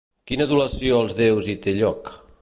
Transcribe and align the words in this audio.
Quina 0.29 0.47
adulació 0.49 0.97
als 1.03 1.15
déus 1.23 1.53
hi 1.53 1.57
té 1.67 1.79
lloc? 1.83 2.15